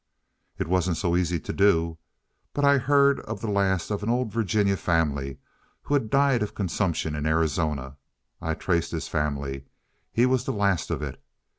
"It 0.57 0.67
wasn't 0.67 0.97
so 0.97 1.15
easy 1.15 1.39
to 1.39 1.53
do. 1.53 1.99
But 2.53 2.65
I 2.65 2.79
heard 2.79 3.19
of 3.19 3.39
the 3.39 3.51
last 3.51 3.91
of 3.91 4.01
an 4.01 4.09
old 4.09 4.33
Virginia 4.33 4.75
family 4.75 5.37
who 5.83 5.93
had 5.93 6.09
died 6.09 6.41
of 6.41 6.55
consumption 6.55 7.13
in 7.13 7.27
Arizona. 7.27 7.97
I 8.41 8.55
traced 8.55 8.89
his 8.93 9.07
family. 9.07 9.65
He 10.11 10.25
was 10.25 10.43
the 10.45 10.53
last 10.53 10.89
of 10.89 11.03
it. 11.03 11.23